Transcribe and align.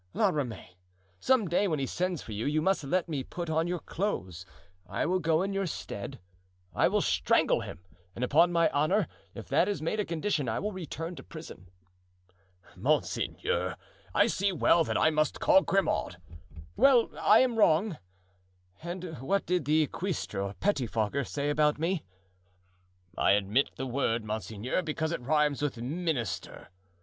La 0.15 0.29
Ramee, 0.29 0.77
some 1.19 1.47
day 1.47 1.67
when 1.67 1.77
he 1.77 1.85
sends 1.85 2.23
for 2.23 2.31
you, 2.31 2.47
you 2.47 2.59
must 2.59 2.83
let 2.83 3.07
me 3.07 3.23
put 3.23 3.51
on 3.51 3.67
your 3.67 3.77
clothes; 3.77 4.47
I 4.87 5.05
will 5.05 5.19
go 5.19 5.43
in 5.43 5.53
your 5.53 5.67
stead; 5.67 6.19
I 6.73 6.87
will 6.87 7.01
strangle 7.01 7.61
him, 7.61 7.81
and 8.15 8.23
upon 8.23 8.51
my 8.51 8.67
honor, 8.71 9.07
if 9.35 9.47
that 9.49 9.67
is 9.69 9.79
made 9.79 9.99
a 9.99 10.03
condition 10.05 10.49
I 10.49 10.57
will 10.57 10.71
return 10.71 11.15
to 11.17 11.23
prison." 11.23 11.69
"Monseigneur, 12.75 13.75
I 14.11 14.25
see 14.25 14.51
well 14.51 14.83
that 14.85 14.97
I 14.97 15.11
must 15.11 15.39
call 15.39 15.61
Grimaud." 15.61 16.17
"Well, 16.75 17.11
I 17.19 17.41
am 17.41 17.57
wrong. 17.57 17.99
And 18.81 19.19
what 19.19 19.45
did 19.45 19.65
the 19.65 19.85
cuistre 19.85 20.55
[pettifogger] 20.59 21.27
say 21.27 21.51
about 21.51 21.77
me?" 21.77 22.01
"I 23.15 23.33
admit 23.33 23.69
the 23.75 23.85
word, 23.85 24.25
monseigneur, 24.25 24.81
because 24.81 25.11
it 25.11 25.21
rhymes 25.21 25.61
with 25.61 25.77
ministre 25.77 26.13
[minister]. 26.55 26.69